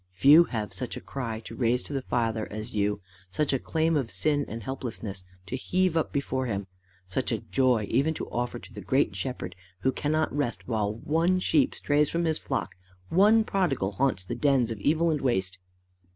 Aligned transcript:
Few 0.13 0.45
have 0.45 0.73
such 0.73 0.97
a 0.97 0.99
cry 0.99 1.41
to 1.41 1.55
raise 1.55 1.83
to 1.83 1.93
the 1.93 2.01
Father 2.01 2.47
as 2.51 2.73
you, 2.73 3.01
such 3.29 3.53
a 3.53 3.59
claim 3.59 3.95
of 3.95 4.09
sin 4.09 4.45
and 4.47 4.63
helplessness 4.63 5.23
to 5.45 5.55
heave 5.55 5.95
up 5.95 6.11
before 6.11 6.47
him, 6.47 6.65
such 7.05 7.31
a 7.31 7.37
joy 7.37 7.85
even 7.87 8.15
to 8.15 8.27
offer 8.31 8.57
to 8.57 8.73
the 8.73 8.81
great 8.81 9.15
Shepherd 9.15 9.55
who 9.81 9.91
cannot 9.91 10.35
rest 10.35 10.67
while 10.67 10.91
one 10.91 11.39
sheep 11.39 11.75
strays 11.75 12.09
from 12.09 12.25
his 12.25 12.39
flock, 12.39 12.73
one 13.09 13.43
prodigal 13.43 13.91
haunts 13.91 14.25
the 14.25 14.33
dens 14.33 14.71
of 14.71 14.79
evil 14.79 15.11
and 15.11 15.21
waste. 15.21 15.59